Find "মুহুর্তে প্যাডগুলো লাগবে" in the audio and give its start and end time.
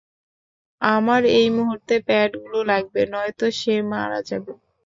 1.57-3.01